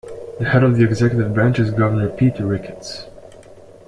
The 0.39 0.49
head 0.49 0.63
of 0.63 0.75
the 0.77 0.83
executive 0.83 1.31
branch 1.31 1.59
is 1.59 1.69
Governor 1.69 2.09
Pete 2.09 2.39
Ricketts. 2.39 3.05